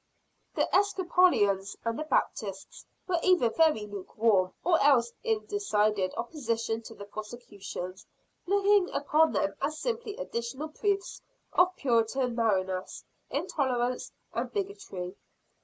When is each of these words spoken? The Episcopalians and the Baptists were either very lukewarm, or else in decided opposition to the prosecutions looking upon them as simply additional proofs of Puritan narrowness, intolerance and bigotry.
The 0.55 0.67
Episcopalians 0.73 1.77
and 1.85 1.99
the 1.99 2.05
Baptists 2.05 2.87
were 3.07 3.19
either 3.21 3.51
very 3.51 3.85
lukewarm, 3.85 4.51
or 4.63 4.81
else 4.81 5.13
in 5.21 5.45
decided 5.45 6.11
opposition 6.17 6.81
to 6.81 6.95
the 6.95 7.05
prosecutions 7.05 8.07
looking 8.47 8.89
upon 8.95 9.33
them 9.33 9.53
as 9.61 9.77
simply 9.77 10.17
additional 10.17 10.69
proofs 10.69 11.21
of 11.53 11.75
Puritan 11.75 12.33
narrowness, 12.33 13.03
intolerance 13.29 14.11
and 14.33 14.51
bigotry. 14.51 15.15